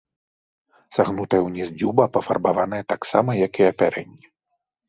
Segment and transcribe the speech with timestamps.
[0.97, 4.27] Сагнутая ўніз дзюба пафарбаваная таксама, як і апярэнне.